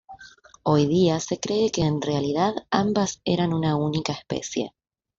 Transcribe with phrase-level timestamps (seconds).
[0.63, 4.73] Hoy día se cree que en realidad ambas eran una única especie.